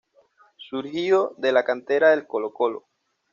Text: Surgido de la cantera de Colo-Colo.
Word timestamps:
Surgido 0.57 1.35
de 1.37 1.51
la 1.51 1.63
cantera 1.63 2.09
de 2.15 2.25
Colo-Colo. 2.27 2.87